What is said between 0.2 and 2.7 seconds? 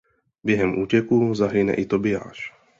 Během útěku zahyne i Tobiáš.